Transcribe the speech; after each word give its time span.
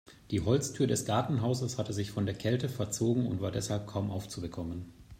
Die 0.31 0.41
Holztür 0.41 0.87
des 0.87 1.05
Gartenhauses 1.05 1.77
hatte 1.77 1.93
sich 1.93 2.09
von 2.09 2.25
der 2.25 2.33
Kälte 2.33 2.69
verzogen 2.69 3.27
und 3.27 3.39
war 3.39 3.51
deshalb 3.51 3.85
kaum 3.85 4.09
aufzubekommen. 4.09 4.91